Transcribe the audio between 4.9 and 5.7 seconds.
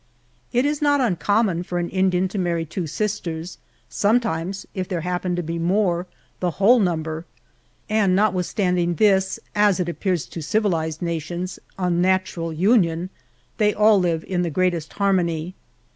happen to be